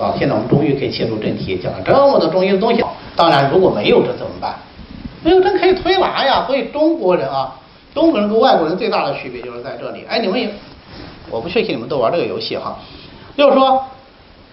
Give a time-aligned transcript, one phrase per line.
[0.00, 0.14] 啊。
[0.18, 2.84] 现在我们终于可以切入正题，讲了这么多中医的东西。
[3.16, 4.54] 当然，如果没有这怎么办？
[5.22, 6.44] 没有针可以推拿呀。
[6.46, 7.54] 所以中国人啊，
[7.94, 10.04] 中国人跟外国人最大的区别就是在这里。
[10.08, 10.50] 哎，你们也，
[11.30, 12.78] 我不确信你们都玩这个游戏哈，
[13.36, 13.84] 就是说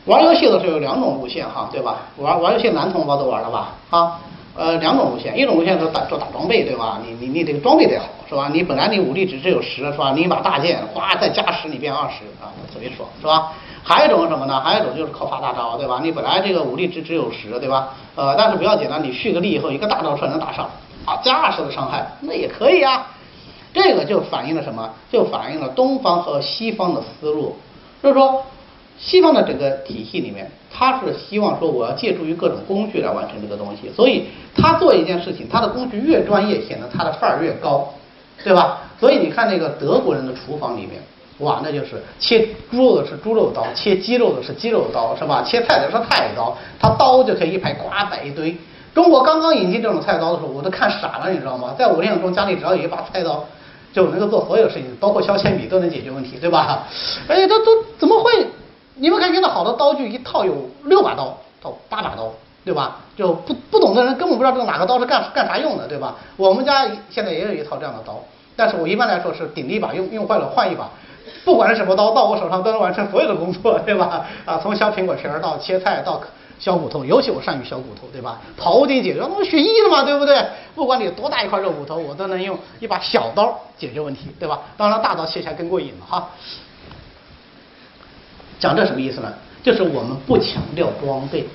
[0.05, 1.97] 玩游戏的时候有两种路线哈，对吧？
[2.17, 3.75] 玩玩游戏男同胞都玩了吧？
[3.89, 4.19] 啊。
[4.59, 6.99] 呃，两种路线，一种路线是打做打装备，对吧？
[7.05, 8.49] 你你你这个装备得好，是吧？
[8.51, 10.13] 你本来你武力值只有十，是吧？
[10.15, 13.53] 你一把大剑，哗，再加十，你变二十，啊，特别爽，是吧？
[13.83, 14.59] 还有一种是什么呢？
[14.59, 15.99] 还有一种就是靠发大招，对吧？
[16.03, 17.93] 你本来这个武力值只有十，对吧？
[18.15, 20.69] 呃，但是不要紧了，你蓄个力以后，一个大招出来能打上，
[21.05, 23.07] 啊，加二十的伤害，那也可以啊。
[23.73, 24.89] 这个就反映了什么？
[25.11, 27.55] 就反映了东方和西方的思路，
[28.01, 28.43] 就是说。
[28.99, 37.93] 西方的整个体系里面，他是希望说我要借助于各种工具来完成这个东西，所以他做一件事情，他的工具越专业，显得他的范儿越高，
[38.43, 38.79] 对吧？
[38.99, 40.93] 所以你看那个德国人的厨房里面，
[41.39, 45.43] 哇，那就是切猪肉的是猪肉刀，切鸡肉的是鸡肉刀，是吧？
[45.43, 48.57] 切菜的是菜刀，他刀就可以一排呱摆一堆。
[48.95, 51.75] 中国刚刚引进这种菜刀的时候，我都看傻了，你知道吗？
[51.77, 53.45] 在我印象中，家里只要有一把菜刀，
[53.93, 56.87] 就能够做所有事情，包括削铅笔都能解决问题，对吧？
[57.27, 58.47] 哎，这都怎么会？
[58.95, 62.31] 你们看，现在好的刀具一套有六把刀到八把刀，
[62.65, 62.97] 对吧？
[63.15, 66.15] 就不不懂的人根本不知道这个哪个刀是干干啥用的，对吧？
[66.35, 68.19] 我们家现在也有一套这样的刀，
[68.55, 70.89] 但是我一般来说是顶着一把用用坏了换一把，
[71.45, 74.25] 不管是什么刀到我手上都能完成所有的工作，对吧？
[74.45, 76.21] 啊，从削苹果皮儿到切菜到
[76.59, 78.41] 削骨头，尤其我善于削骨头，对吧？
[78.59, 80.43] 庖丁解决，那不学医的嘛，对不对？
[80.75, 84.61] 不管你多大一块肉骨头，我都能用一把小刀解决问题，对吧？
[84.75, 86.29] 当然大刀切起来更过瘾了哈。
[88.59, 89.33] 讲这什么意思呢？
[89.63, 91.47] 就是我们不强调装备，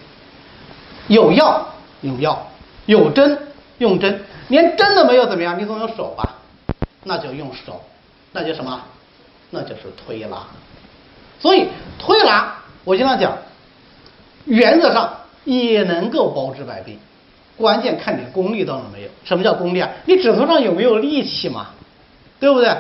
[1.09, 1.67] 有药
[2.03, 2.47] 用药，
[2.87, 3.39] 有针
[3.79, 5.59] 用针，连针都没有怎么样？
[5.59, 6.37] 你总有手吧？
[7.05, 7.81] 那就用手，
[8.33, 8.81] 那就什么？
[9.53, 10.39] 那就是推拿。
[11.41, 11.69] 所以
[12.01, 13.39] 推拿，我经常讲，
[14.45, 15.09] 原则上
[15.45, 16.99] 也能够包治百病，
[17.57, 19.09] 关键看你功力到了没有。
[19.25, 19.89] 什么叫功力啊？
[20.07, 21.69] 你指头上有没有力气嘛？
[22.41, 22.77] 对不对？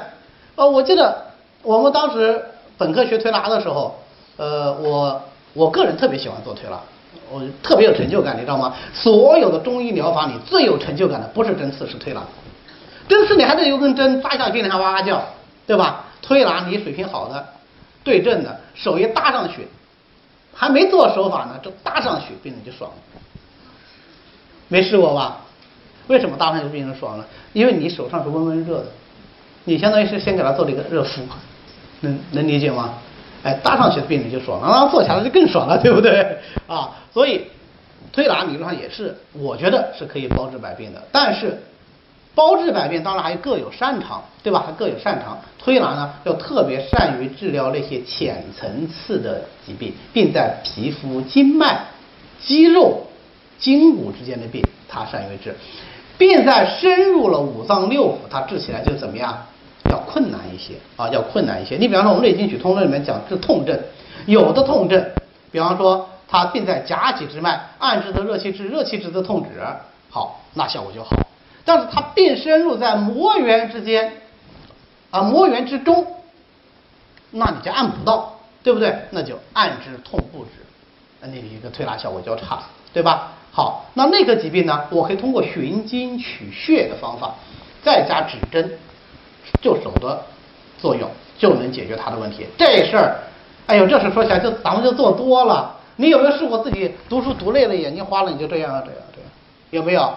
[0.56, 1.26] 呃，我记得
[1.62, 2.44] 我们当时
[2.76, 3.96] 本科学推拿的时候。
[4.38, 5.22] 呃，我
[5.52, 6.80] 我个人特别喜欢做推拿，
[7.30, 8.74] 我特别有成就感，你知道吗？
[8.94, 12.22] 所有的中医疗法里最有成就感的不是针刺，是推拿。
[13.06, 15.22] 针刺你还得有根针扎下去，病人还哇哇叫，
[15.66, 16.06] 对吧？
[16.22, 17.46] 推拿你水平好的，
[18.02, 19.66] 对症的，手一搭上去，
[20.54, 22.96] 还没做手法呢，就搭上去，病人就爽了。
[24.68, 25.40] 没试过吧？
[26.06, 27.26] 为什么搭上去病人爽了？
[27.52, 28.86] 因为你手上是温温热的，
[29.64, 31.22] 你相当于是先给他做了一个热敷，
[32.00, 32.94] 能能理解吗？
[33.42, 36.38] 哎，搭上去病人就爽了，然后坐下来就更爽了，对不对？
[36.68, 37.48] 啊，所以
[38.12, 41.02] 推拿理论上也是，我觉得是可以包治百病的。
[41.10, 41.60] 但是
[42.34, 44.64] 包治百病当然还各有擅长，对吧？
[44.66, 45.38] 还各有擅长。
[45.58, 51.80] 推拿呢，要特别善于治疗那些浅层次的疾病，并在皮肤、经脉、
[52.40, 53.06] 肌肉、
[53.58, 55.54] 筋骨之间的病，它善于治，
[56.18, 59.46] 并在深入了五脏六腑，它治起来就怎么样？
[59.90, 61.76] 要困难一些啊，要困难一些。
[61.76, 63.78] 你比方说，我们《内经曲通论》里面讲治痛症，
[64.26, 65.04] 有的痛症，
[65.50, 69.60] 比方说它病在夹脊之脉，按治的热气滞，热气滞则痛止，
[70.08, 71.10] 好，那效果就好。
[71.64, 74.12] 但是它并深入在膜缘之间，
[75.10, 76.06] 啊，膜缘之中，
[77.30, 78.96] 那你就按不到，对不对？
[79.10, 80.50] 那就按之痛不止，
[81.20, 82.62] 那你一个推拿效果就差，
[82.92, 83.32] 对吧？
[83.52, 87.34] 好，那那个疾病呢，我可以通过寻经取穴的方法，
[87.82, 88.78] 再加指针。
[89.60, 90.24] 就手的
[90.78, 93.18] 作用就能解决他的问题，这事儿，
[93.66, 95.76] 哎呦，这事说起来就咱们就做多了。
[95.96, 99.30] 你有没有试过自己读书读累了，眼睛花了，你就这样啊，这样这样，
[99.70, 100.14] 有没有？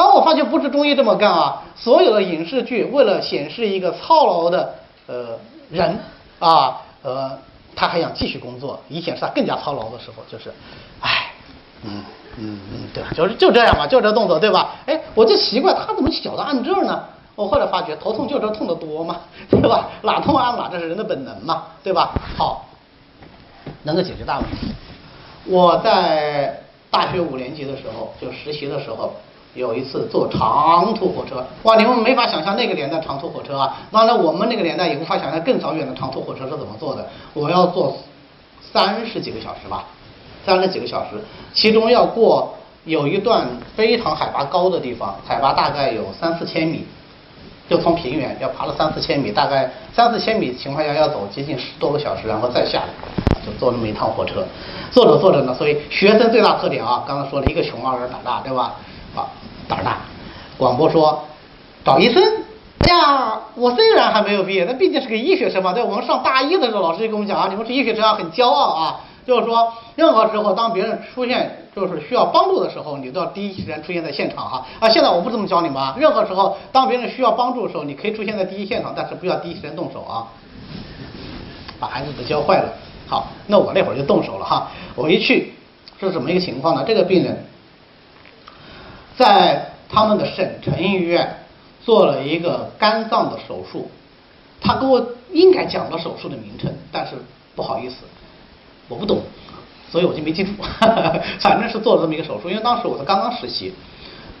[0.00, 4.74] 然后我发现不是中医这么干啊，所有的影视剧为了显示一个操劳的
[5.06, 5.38] 呃
[5.68, 5.98] 人
[6.38, 7.38] 啊呃，
[7.76, 10.50] 他还想继续工作，以显示他更加操劳的时候，就是，
[11.02, 11.32] 哎，
[11.84, 12.02] 嗯
[12.38, 13.10] 嗯嗯，对吧？
[13.14, 14.76] 就是就这样嘛，就这动作对吧？
[14.86, 17.04] 哎，我就奇怪他怎么小的按这儿呢？
[17.36, 19.90] 我后来发觉，头痛就这痛的多嘛，对吧？
[20.00, 22.12] 哪痛按哪，这是人的本能嘛，对吧？
[22.38, 22.64] 好，
[23.82, 24.72] 能够解决大问题。
[25.44, 26.58] 我在
[26.90, 29.12] 大学五年级的时候，就实习的时候，
[29.54, 33.76] 有一次坐长途火车，哇，你们没法想象那个年代长途火车啊。
[33.90, 37.06] 当然，我们那个年代也无法想象更早远的长途火车是怎么坐的。
[37.34, 37.96] 我要坐
[38.72, 39.84] 三十几个小时吧，
[40.46, 41.10] 三十几个小时，
[41.52, 42.54] 其中要过
[42.84, 46.86] 有一段非常海拔高的地方，海拔大概有三四千米。
[47.68, 52.88] 就从平原要爬了三四千米，大概三四千米情况下要走接近十多个小时，然后再下来，
[53.46, 54.44] 就坐那么一趟火车。
[54.90, 58.74] 坐着坐着呢，所以学生最大特点啊，刚刚说了一个穷二个胆大，对吧？
[59.70, 59.98] 啊，胆大。
[60.58, 61.24] 广播说
[61.84, 62.22] 找医生。
[62.80, 65.72] 哎呀，我虽然还没有毕业，但毕竟是个医学生嘛。
[65.72, 69.00] 对，我们上大一的时候，老师就跟我们讲啊，你们是医学生啊，很骄傲啊。
[69.26, 74.66] 就是说，任何时候当别人出现就是需要帮助的时候，你都要第一时间出现在现场哈。
[74.80, 75.94] 啊，现在我不这么教你们啊。
[75.98, 80.26] 任何时候当别人需要帮助的时候，你可以出现在第一现场，但是不要第一时间动手啊，
[81.78, 82.72] 把孩子都教坏了。
[83.06, 84.68] 好，那我那会儿就动手了哈。
[84.96, 85.52] 我一去
[86.00, 86.82] 是怎么一个情况呢？
[86.86, 87.44] 这个病人
[89.20, 91.44] 在他们的省城医院
[91.84, 93.90] 做了一个肝脏的手术。
[94.62, 97.12] 他给我应该讲了手术的名称，但是
[97.54, 97.96] 不好意思，
[98.88, 99.20] 我不懂，
[99.90, 100.52] 所以我就没记住。
[101.40, 103.74] 反正是做了这么一个手术，因为当时我是刚刚实习，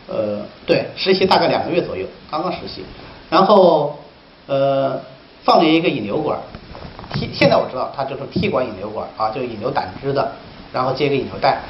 [0.08, 2.82] 呃，对，实习大概两个月左右，刚刚实习，
[3.28, 3.98] 然后
[4.46, 4.98] 呃
[5.42, 6.38] 放了一个引流管，
[7.12, 10.32] 踢，现在我知道它就是踢管引流管啊，就引流胆汁的，
[10.72, 11.60] 然后接个引流带，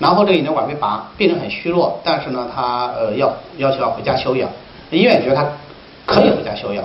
[0.00, 4.50] 然后这个引流管被拔，病人很虚弱，但是呢他呃要要求要回家休养，
[4.90, 5.46] 医院觉得他
[6.06, 6.82] 可以回家休养。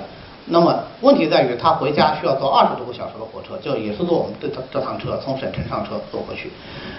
[0.48, 6.52] 那么问题在于，他回家需要坐二十多个小时的火车，就也是坐我们这趟这趟车从省城上车坐回去。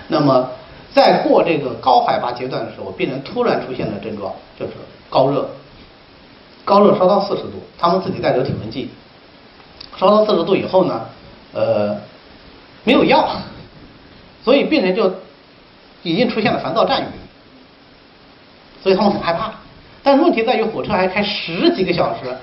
[0.09, 0.49] 那么
[0.93, 4.73] 在过这个高海拔阶段的时候，病人突然出现的症状就是
[5.09, 5.49] 高热，
[6.65, 8.91] 高热烧到四十度，他们自己带着体温计，
[9.97, 11.03] 烧到四十度以后呢，
[11.53, 11.97] 呃，
[12.83, 13.29] 没有药，
[14.43, 15.13] 所以病人就
[16.11, 17.07] 已经出现了烦躁战语，
[18.83, 19.51] 所以他们很害怕。
[20.03, 22.35] 但是问题在于，火车还开十几个小时。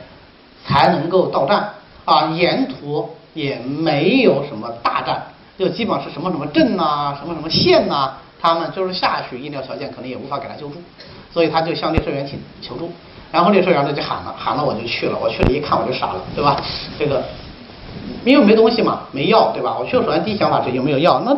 [0.65, 1.69] 才能够到站
[2.05, 5.21] 啊，沿途也没有什么大站，
[5.57, 10.75] 就基本上是什么什么镇呐，什么什么县呐，他们就是下去医疗条件可能也无法给他救助，
[11.33, 12.89] 所以他就向列车员请求助，
[13.29, 16.55] 然后列车员呢就喊了，喊了我就去了，我去了一看我就傻了，对吧？
[16.97, 17.21] 这个
[18.23, 19.75] 因为没东西嘛，没药，对吧？
[19.77, 21.37] 我去了首先第一想法是有没有药，那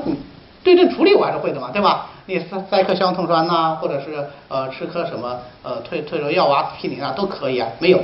[0.64, 2.12] 对症处理我还是会的嘛，对吧？
[2.28, 8.02] 你塞塞颗香痛栓呐，或者是呃吃颗什么呃退退热药啊、皮林啊都可以啊，没有。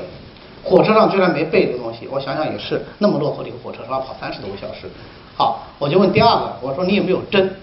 [0.64, 3.98] 火车上居然没备这个东西，我想想也是，那么落后的一个火车，是吧？
[4.00, 4.88] 跑三十多个小时。
[5.36, 7.56] 好，我就问第二个，我说你有没有针？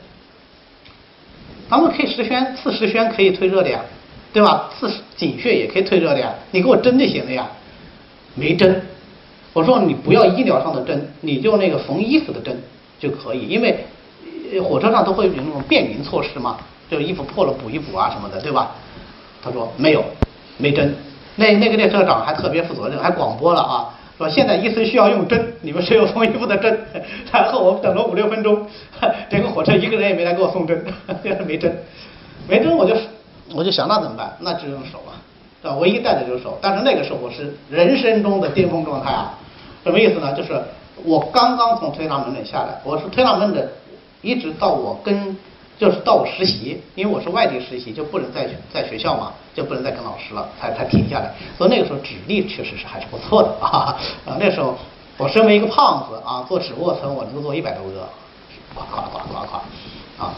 [1.70, 3.80] 咱们可以十宣，刺十宣可以退热的呀，
[4.32, 4.68] 对吧？
[4.76, 7.46] 刺井穴也可以退热的呀，你给我针就行了呀。
[8.34, 8.82] 没针，
[9.52, 12.60] 我说你不要医疗上的针，你就那个缝衣服的针
[12.98, 13.86] 就可以，因为
[14.62, 16.56] 火车上都会有那种便民措施嘛，
[16.90, 18.72] 就衣服破了补一补啊什么的，对吧？
[19.42, 20.02] 他说没有，
[20.56, 20.94] 没针。
[21.36, 26.80] 那那个列车长还特别负责任，还广播了啊，说现在医生需要用针，你们谁有缝衣服的针？
[27.30, 28.66] 然后我等了五六分钟，
[29.30, 30.84] 整个火车一个人也没来给我送针，
[31.46, 31.84] 没针，
[32.48, 32.96] 没针我就
[33.54, 34.36] 我就想那怎么办？
[34.40, 35.14] 那只用手啊，
[35.62, 35.76] 对吧？
[35.76, 39.38] 唯一带的就是手，但是那个时候我是人生中的巅峰状态啊，
[39.84, 40.32] 什么意思呢？
[40.32, 40.60] 就是
[41.04, 43.68] 我刚刚从推拿门诊下来，我是推拿门诊，
[44.22, 45.36] 一直到我跟。
[45.78, 51.32] 就是到我实习，因为我是外地实习，就不能在在学校嘛，就不能再跟老师了，才才停下来。
[51.56, 54.34] 所以那个时候指力确实是还是不错的啊啊！
[54.40, 54.76] 那时候
[55.16, 58.08] 我身为一个胖子啊，做指卧层我能够做一百多个，
[58.74, 59.60] 夸夸夸夸夸
[60.18, 60.34] 啊，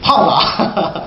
[0.00, 1.02] 胖子啊！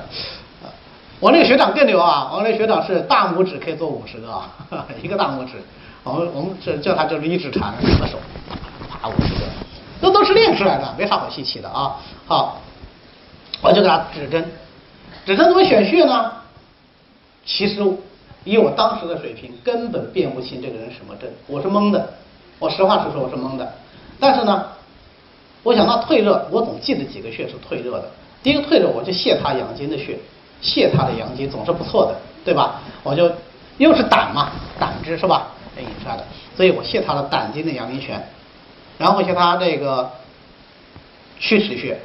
[1.19, 4.39] 我那个学长更牛啊，我那个学长是大拇指可以做五十个，
[5.01, 5.53] 一个大拇指，
[6.03, 8.19] 我们我们这叫他就是一指禅，两个手
[8.87, 9.45] 啪啪五十个，
[10.01, 11.95] 这都是练出来的，没啥好稀奇的啊。
[12.27, 12.61] 好。
[13.61, 14.51] 我就给他指针，
[15.25, 16.31] 指针怎么选穴呢？
[17.45, 17.81] 其实
[18.43, 22.13] 以我当时的水平，根本辨不清这个人什么症，我是懵的。
[22.59, 23.73] 我实话实说，我是懵的。
[24.19, 24.65] 但是呢，
[25.63, 28.11] 我想到退热，我总记得几个穴是退热的。
[28.43, 30.19] 第一个退热，我就泻他阳经的穴，
[30.61, 32.81] 泻他的阳经总是不错的，对吧？
[33.03, 33.31] 我就
[33.77, 35.47] 又是胆嘛，胆汁是吧？
[35.79, 36.23] 引出来的，
[36.55, 38.21] 所以我泻他的胆经的阳明泉，
[38.97, 40.11] 然后像他这个
[41.39, 41.99] 曲池穴。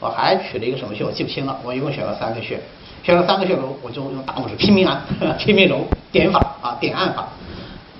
[0.00, 1.58] 我还取了一个什么穴，我记不清了。
[1.64, 2.60] 我一共选了三个穴，
[3.02, 5.00] 选了三个穴揉，我就用大拇指拼命按，
[5.38, 7.26] 拼命揉，点法啊，点按法，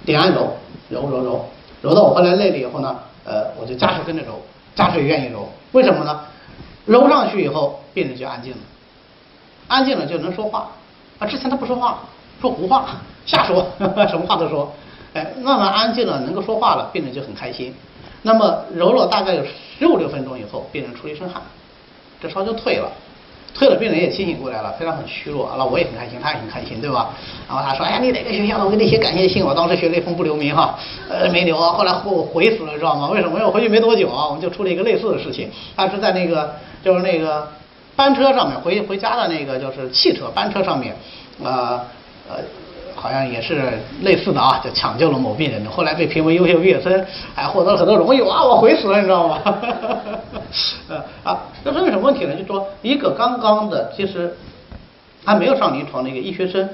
[0.05, 0.55] 点按揉，
[0.91, 1.49] 揉揉揉，
[1.81, 4.43] 揉到我后来累了以后呢，呃，我就加水跟着揉，
[4.75, 6.21] 加水愿意揉，为什么呢？
[6.85, 8.59] 揉上去以后，病人就安静了，
[9.69, 10.69] 安静了就能说话，
[11.21, 12.01] 啊，之前他不说话，
[12.39, 13.67] 说胡话，瞎说，
[14.11, 14.71] 什么话都说，
[15.15, 17.75] 哎，慢慢安静了，能够说话了，病人就很开心。
[18.27, 19.43] 那么揉了大概有
[19.79, 21.41] 十五六分钟以后，病人出一身汗。
[22.21, 22.91] 这烧就退了，
[23.55, 27.11] 退了，病人也清醒过来了，虽然很虚弱，那我也很开心，他也很开心，对吧？
[27.47, 28.65] 然后他说：“哎呀，你哪个学校的？
[28.65, 29.45] 我给你写感谢信。
[29.45, 30.79] 我当时学雷锋不留名哈，
[31.11, 31.73] 呃，没留啊。
[31.73, 33.09] 后来我悔死了，知道吗？
[33.11, 33.35] 为什么？
[33.35, 35.51] 因为我回去没多久啊，我们就出了一个类似的事情。
[35.77, 37.47] 他是在那个就是那个
[37.95, 40.97] 班车上面回回家的那个就是汽车班车上面，
[41.43, 41.79] 呃
[42.31, 42.37] 呃。”
[43.05, 48.43] 好像也是类似的啊，就抢救了某病人，后来被评为优秀毕业生，还获得了很多荣誉啊！
[48.43, 49.43] 我悔死了，你知道吗？
[51.23, 52.35] 啊，这说明什么问题呢？
[52.35, 54.35] 就说一个刚刚的，其实
[55.23, 56.67] 还没有上临床的一个医学生，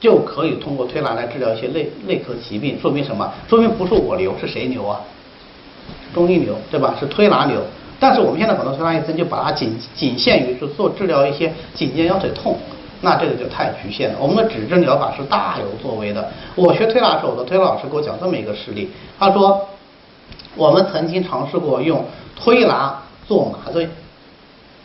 [0.00, 3.32] 就可以通过推拿来治疗一些内内科疾病，说明什么？
[3.48, 5.00] 说明不是我牛，是谁牛啊？
[6.12, 6.96] 中医牛，对吧？
[6.98, 7.62] 是推拿牛。
[8.00, 12.58] 但是我们现在很多推拿医生就把它仅仅限于是做治疗一些颈肩腰腿痛，
[13.04, 14.16] 那这个就太局限了。
[14.18, 16.28] 我们的指针疗法是大有作为的。
[16.56, 19.68] 我学推拿时候，我的推拿老师给我讲这么一个事例，他说
[20.56, 23.88] 我们曾经尝试过用推拿做麻醉，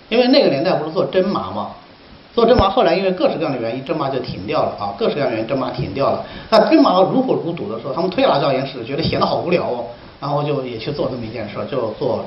[0.09, 1.69] 因为那个年代不是做针麻吗？
[2.35, 6.23] 做针麻后来因为各式各样的原因，针麻就停掉了啊，各式各样的原因针麻停掉了。
[6.49, 9.85] 那针麻如火如荼的时候，他们推拿教研室觉得闲得好无聊哦，
[10.19, 12.23] 然后就也去做这么一件事，就做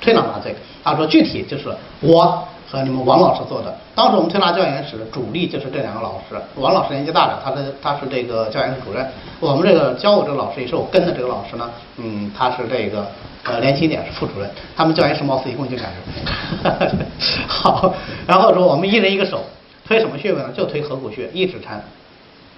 [0.00, 0.54] 推拿麻醉。
[0.82, 3.74] 他说具体就是我和你们王老师做的。
[3.94, 9.06] 当时我们推拿教研室主力就是这两个老师，王老师年纪大了，他的他是这个教研室主任。
[9.40, 13.06] 我们这个教我这个老师也是我跟的这个老师呢，嗯，他是这个
[13.44, 14.50] 呃年轻点是副主任。
[14.76, 17.06] 他们教研室貌似一共就两人。
[17.46, 17.94] 好，
[18.26, 19.44] 然后说我们一人一个手，
[19.86, 20.50] 推什么穴位呢？
[20.54, 21.82] 就推合谷穴，一指禅，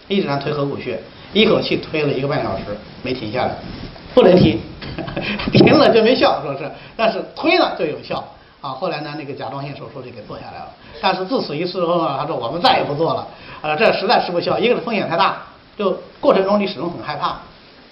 [0.08, 0.98] 一指禅推合谷穴，
[1.32, 2.64] 一口气推了一个半小时，
[3.02, 3.54] 没停下来，
[4.14, 4.58] 不能停，
[5.52, 8.24] 停了就没效，说是，但是推了就有效。
[8.60, 10.68] 啊，后来呢，那个甲状腺手术就给做下来了。
[11.00, 13.26] 但是自此一次后呢，他说我们再也不做了，
[13.62, 14.58] 啊，这实在吃不消。
[14.58, 15.36] 一个是风险太大，
[15.76, 17.36] 就过程中你始终很害怕，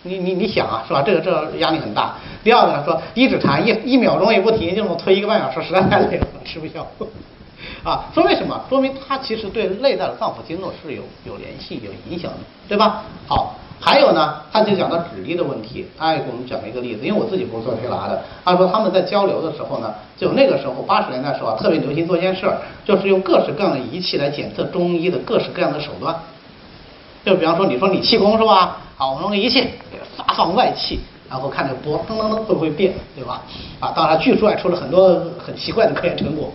[0.02, 1.02] 你你你想啊，是吧？
[1.02, 2.16] 这个这压力很大。
[2.42, 6.85] 第二个呢，说一指禅一一秒钟也不停，就这么推一个半小时，实在太累了，吃不消。
[7.85, 8.61] 啊，说明什么？
[8.68, 13.04] 说明它其实对内在的脏腑经络是有有联系、有影响的，对吧？
[13.28, 13.54] 好。
[13.78, 26.14] 还有呢，他就讲到指力的问题，他也给我们讲了一个例子，因为我自己不是做推拿的，他说他们在交流的时候呢，就那个时候八十年代时候啊，特别流行做一件事儿，就是用各式各样的仪器来检测中医的各式各样的手段。
[27.25, 28.78] 就比方说，你说你气功是吧？
[28.97, 29.68] 好，我们用个仪器
[30.16, 33.42] 发放外气，然后看这波噔噔噔会不会变，对吧？
[33.78, 36.50] 啊，当然据说还出了很多很奇怪的科研成果。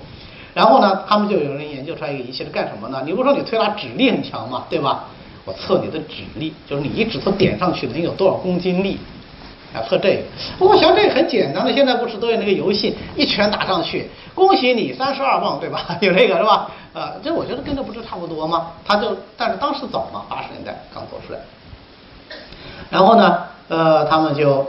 [0.54, 3.04] 然后呢，他们就有人研究出来一个仪器是干什么呢？
[3.06, 5.06] 你不说你推拿指力很强嘛，对吧？
[5.44, 9.00] 我测你的指力，就是你一指头点上去能有多少公斤力，
[9.74, 10.22] 啊，测这个。
[10.60, 15.84] 我想这个很简单的，现在不是都有那个游戏，一拳打上去，恭喜你三十二磅，对吧？
[16.02, 16.70] 有那个是吧？
[16.94, 18.74] 呃，这我觉得跟这不是差不多吗？
[18.86, 21.40] 他就，但是当时早嘛，八十年代刚做出来。
[22.92, 24.68] 然后呢，呃，他们就，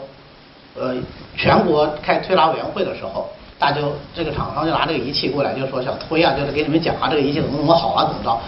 [0.74, 0.94] 呃，
[1.36, 8.40] 全国开推拿委员会的时候，大家就这个厂商就拿这个仪器过来，就说想推啊，就是给你们讲啊，这个仪器怎么怎么好啊，怎么着？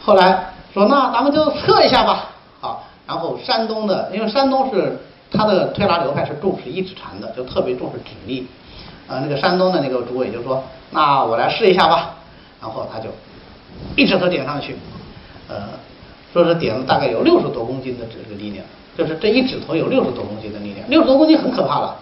[0.00, 0.53] 后来。
[0.74, 4.98] 说那咱们就测一下吧，好，然后山东的，因为山东是
[5.30, 8.44] 他的推拉流派是重视一指禅的，就特别重视指力，
[9.06, 12.16] 呃，那个山东的那个主委就说，那我来试一下吧，
[12.60, 13.08] 然后他就
[13.94, 14.76] 一指头点上去，
[15.48, 15.62] 呃，
[16.32, 18.66] 说是点了大概有六十多公斤的这个力量，
[18.98, 21.96] 就是这一指头有六十多公斤的力量，六十多公斤很可怕了，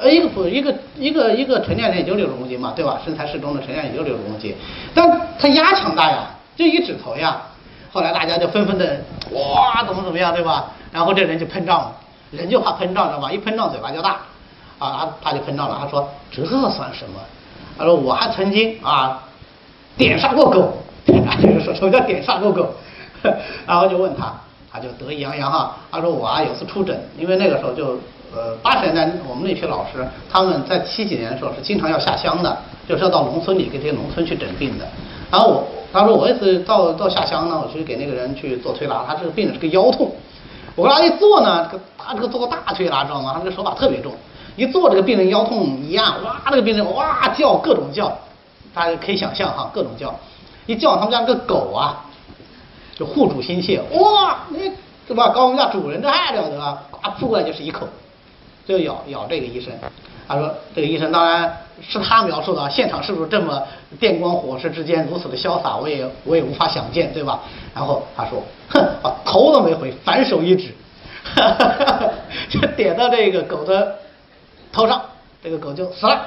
[0.00, 2.98] 呃，一个不一个一个一个成年人也就六十公斤嘛，对吧？
[3.04, 4.54] 身材适中的成年人也就六十公斤，
[4.94, 7.42] 但他压强大呀，就一指头呀。
[7.94, 10.72] 后来大家就纷纷的哇，怎么怎么样，对吧？
[10.90, 11.92] 然后这人就膨胀了，
[12.32, 13.30] 人就怕膨胀，知道吧？
[13.30, 14.16] 一膨胀嘴巴就大，
[14.80, 15.78] 啊，他他就膨胀了。
[15.80, 17.20] 他说这算什么？
[17.78, 19.22] 他说我还曾经啊
[19.96, 22.74] 点杀过狗，就是说什么叫点杀过狗？
[23.64, 24.34] 然后就问他，
[24.72, 25.76] 他就得意洋洋哈。
[25.92, 28.00] 他说我啊有次出诊，因为那个时候就
[28.34, 32.58] 呃八十年代我们那批老师他们在七几年的时候是经常要下乡的，
[32.88, 34.84] 就是要到农村里给这些农村去诊病的。
[35.30, 35.64] 然后我。
[35.94, 40.10] 他说我也是到到下乡呢，我去给那个人去做推拿，他这个病人是个腰痛。
[40.74, 43.30] 我给他一做呢，这个他这个做个大推拿知道吗？
[43.32, 44.12] 他这个手法特别重，
[44.56, 48.10] 一做这个病人腰痛一按，哇，这个病人哇叫各种叫，
[48.74, 50.12] 大家可以想象哈，各种叫，
[50.66, 52.04] 一叫他们家那个狗啊，
[52.96, 54.72] 就护主心切，哇，你
[55.06, 55.28] 是吧？
[55.28, 56.82] 搞我们家主人这还了得啊，
[57.20, 57.86] 扑过来就是一口，
[58.66, 59.72] 就咬咬这个医生。
[60.26, 63.62] 他说：“这个医生当然是他描述的，现场是不是这么
[64.00, 65.76] 电光火石之间如此的潇洒？
[65.76, 67.40] 我也我也无法想见，对吧？”
[67.74, 70.74] 然后他说：“哼，把头都没回，反手一指，
[72.48, 73.96] 就点到这个狗的
[74.72, 75.02] 头上，
[75.42, 76.26] 这个狗就死了。”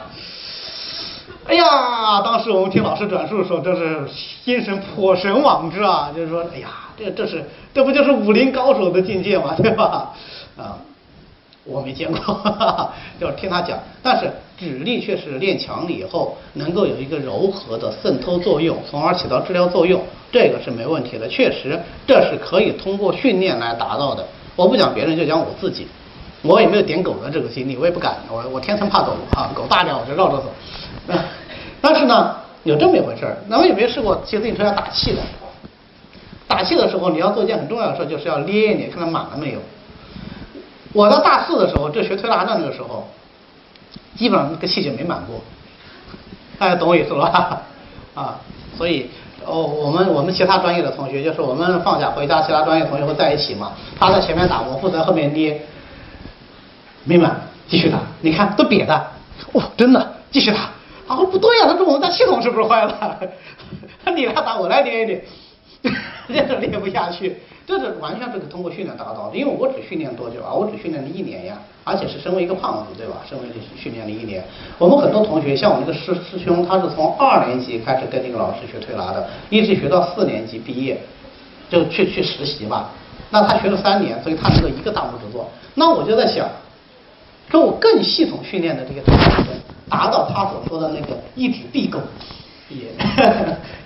[1.48, 9.56] 哎呀，当时我们听老师转述说，这是心神颇神往之啊，就是说，哎呀，这这是这不就是武林高手的境界吗？
[9.58, 10.13] 对吧？
[10.58, 10.77] 啊。
[11.68, 12.18] 我没见过，
[13.20, 21.28] 就是听他讲，但是指力确实练强了以后，能够有一个柔和的渗透作用，从而起到治疗作用，这个是没问题的。
[21.28, 24.26] 确实，这是可以通过训练来达到的。
[24.56, 25.88] 我不讲别人，就讲我自己，
[26.42, 30.46] 我也没有点狗的这个经历，我也不敢，我我天生怕狗啊，狗大点我就绕着走。
[31.82, 35.22] 但是呢，有这么一回事儿，那我有没有试过骑自行车要打气的？
[36.48, 39.60] 打气的时候，你要做一件很重要的事，就是要捏一捏，看它满了没有。
[40.94, 43.08] 我到大四的时候，这学推拿的那个时候，
[44.15, 45.41] 基本上那个气就没满过，
[46.58, 47.62] 大家懂我意思了吧？
[48.15, 48.39] 啊，
[48.77, 49.10] 所以
[49.46, 55.62] 哦，我们我们其他专业的同学，就是我们放假回家，其他专业同学会在一起嘛，他在前面打，我负责后面捏，
[57.03, 59.08] 没满，继续打，你看都瘪的，
[59.53, 60.72] 哇，真的继续打。
[61.08, 63.20] 他说不对呀，他说我们家系统是不是坏了？
[64.15, 65.24] 你来打，我来捏一练，
[66.28, 67.38] 这都练不下去。
[67.66, 70.54] 这是完全是通过训练达到的，因为我只训练多久啊？
[70.54, 73.18] 我只训练了一年呀，而且是身为一个胖子，对吧？
[73.28, 74.42] 身为训练了一年，
[74.78, 80.98] 我们很多同学，像我那个师师兄，他是从二年级开始跟那个老师学推拿的，一直学到四年级毕业，
[81.70, 82.90] 就去去实习吧。
[83.32, 85.50] 那他学了三年，所以他能够一个大拇指做。
[85.76, 86.48] 那我就在想，
[87.52, 89.52] 说我更系统训练的这个同学，
[89.90, 92.00] 达到他所说的那个一指必够。
[92.70, 92.92] 也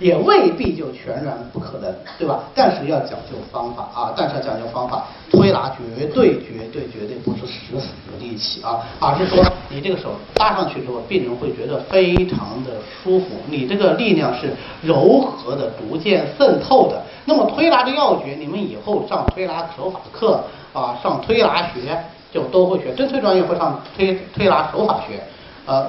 [0.00, 2.40] 也未必就全然不可能，对吧？
[2.54, 12.72] 但是要讲究方法啊，但是要讲究方法，推拿绝对绝对绝对不是死死的力气啊，而是说你这个手搭上去之后，病人会觉得非常的
[13.02, 17.00] 舒服，你这个力量是柔和的，逐渐渗透的。
[17.24, 21.96] 那么推拿的要诀，你们以后上推拿手法课啊，上推拿学
[22.32, 25.22] 就都会学，针推专业会上推推拿手法学，
[25.66, 25.88] 呃。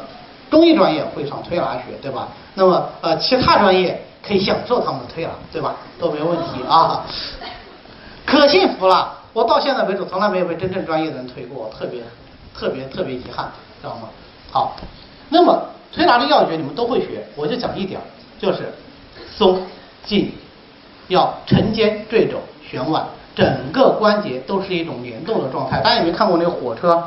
[0.52, 2.28] 中医专业会上推拿学，对吧？
[2.56, 5.76] 那么呃，其他专业可以享受他们的推拿，对吧？
[6.00, 7.04] 都没问题啊。
[8.26, 12.02] 可幸福了，我到现在为止从来没有被真正专业的人推过，特别
[12.58, 14.10] 特别特别遗憾，知道吗？
[14.52, 14.76] 好，
[15.30, 18.00] 那么推拿的要诀你们都会学，我就讲一点，
[18.40, 18.74] 就是
[19.36, 19.62] 松
[20.06, 20.32] 紧，
[21.08, 23.04] 要沉肩坠肘旋腕，
[23.36, 25.82] 整个关节都是一种联动的状态。
[25.82, 27.04] 大家有没有看过那个火车？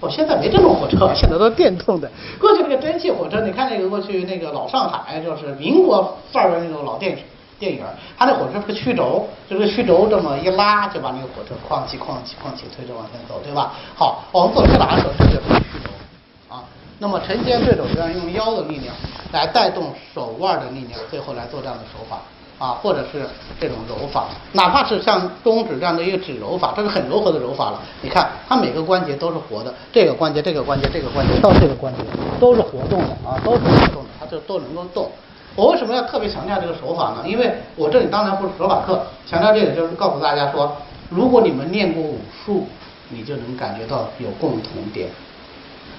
[0.00, 2.10] 哦，现在没这种火车，现在都是电动的。
[2.38, 7.16] 过去那个蒸汽火车，你看那个过去那个老上海，就是民国范儿的那种老电
[7.58, 7.80] 电影，
[8.18, 13.72] 它那火车是个曲轴，这个曲轴这么一拉，就把那个火车哐起哐起哐起推着往前走，对吧？
[13.94, 16.62] 好，我们做推拿的时候，这就是曲轴啊。
[16.98, 18.94] 那么沉肩坠肘，这样用腰的力量
[19.32, 22.20] 来带动手腕的力量，最后来做这样的手法。
[22.58, 23.26] 啊，或者是
[23.60, 27.82] 这种揉法，哪怕是像中指这样的一个指揉法，这是很柔和的揉法了。
[28.00, 32.00] 你看，它每个关节都是活的，这个关节、这个关节、这个关节到这个关节
[32.40, 35.10] 都是活动的啊，都是活动的，它就都能够动。
[35.54, 37.24] 我为什么要特别强调这个手法呢？
[37.26, 40.76] 因为我这里当然不是手法课，强调这个就是告诉大家说，
[41.10, 42.66] 如果你们练过武术，
[43.10, 45.10] 你就能感觉到有共同点。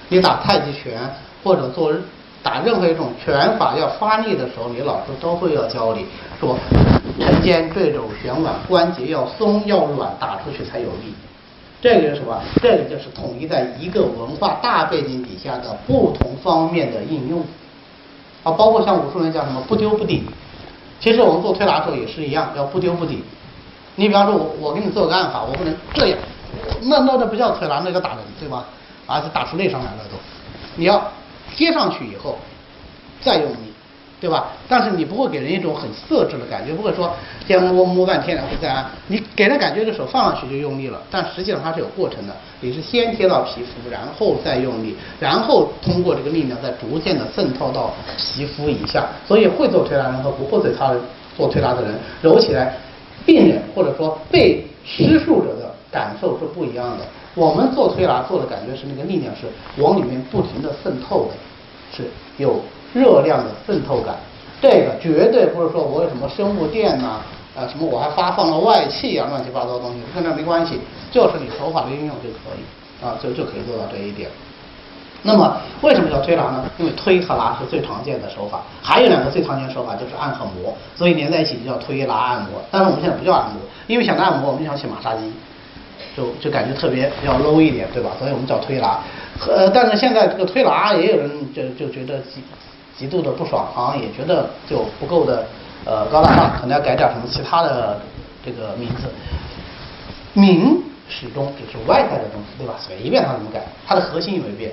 [0.10, 0.99] 你打太极拳
[1.43, 1.93] 或者做。
[2.47, 6.05] 打任何一种拳法要发力的时候，你老师都会要教你
[6.39, 6.57] 说
[7.19, 11.13] 沉肩坠肘旋腕，关节要松要软，打出去才有力。
[11.81, 12.41] 这个是什么？
[12.62, 17.41] 这个就是统一在一个文化大背景底下的不同方面的应用。
[18.43, 20.23] 啊，包括像武术人讲什么不丢不抵，
[21.01, 23.21] 其实我们做推拿的时候也是一样，要不丢不抵。
[23.95, 26.17] 你比方说，我我给你做个案法，我不能这样，
[26.83, 28.63] 那那那不叫推拿，那叫打人，对吧？
[29.05, 30.17] 而且打出内伤来了都，
[30.77, 31.12] 你要。
[31.58, 32.38] 贴上去以后，
[33.20, 33.74] 再用力，
[34.22, 34.52] 对吧？
[34.70, 37.12] 但是你不会给人一种很色质的感觉，不会说
[37.48, 42.36] 先摸摸半天然后再按，你给人感觉这手放上去就用力了，但实际上它是有过程的。
[42.62, 49.08] 你是先贴到皮肤，然后再用力，然后通过这个力量再逐渐的渗透到皮肤以下。
[49.28, 50.96] 所以会做推拿人和不会做他
[51.36, 52.76] 做推拿的人揉起来，
[53.26, 57.06] 病人或者说被施术者的感受是不一样的。
[57.38, 59.45] 我们做推拿做的感觉是那个力量是
[59.80, 61.34] 往里面不停的渗透的，
[61.95, 62.60] 是有
[62.95, 64.15] 热量的渗透感。
[64.60, 67.21] 这个绝对不是说我有什么生物电呐，
[67.56, 74.28] 啊什么我还发放了外气啊，乱七八糟东西跟这没关系，就是你手法的运用就可以啊，就就可以做到这一点。
[75.21, 76.65] 那么为什么叫推拿呢？
[76.80, 82.60] 因为推和拿是最常见的手法，还有两个最常见的手法就是按和摩，所以连在一起就叫推拿按摩。
[82.71, 85.32] 但是我们现在不叫按摩，因为想按摩我们就想起马杀鸡。
[86.17, 88.10] 就就感觉特别要 low 一点，对吧？
[88.17, 88.99] 所以我们叫推拿。
[89.47, 92.41] 呃，但是现在这个推拿也有人就就觉得极
[92.97, 95.45] 极度的不爽好像，也觉得就不够的
[95.86, 98.01] 呃高大上，可能要改点什么其他的
[98.43, 99.03] 这个名字。
[100.34, 102.73] 名始终只是外在的东西，对吧？
[102.80, 104.71] 随便他怎么改，它的核心有没有变，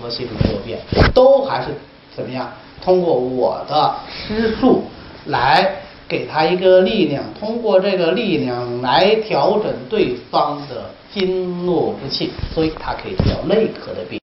[0.00, 0.78] 核心没有变，
[1.12, 1.68] 都还是
[2.14, 2.48] 怎么样？
[2.80, 4.84] 通过我的施术
[5.26, 5.82] 来。
[6.08, 14.20] 给他一个力量，通过这个力量来调整对方的经络之气，所以他可以治疗内科的病。